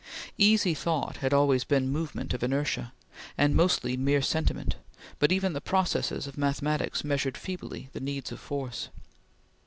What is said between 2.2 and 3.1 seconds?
of inertia,